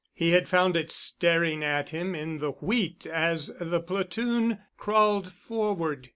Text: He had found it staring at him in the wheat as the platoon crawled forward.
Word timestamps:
He 0.15 0.31
had 0.31 0.49
found 0.49 0.75
it 0.75 0.91
staring 0.91 1.63
at 1.63 1.89
him 1.91 2.15
in 2.15 2.39
the 2.39 2.53
wheat 2.53 3.05
as 3.05 3.51
the 3.59 3.79
platoon 3.79 4.57
crawled 4.75 5.31
forward. 5.31 6.09